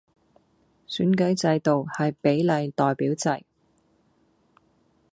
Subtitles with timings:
[0.87, 3.45] 選舉制度係比例代表制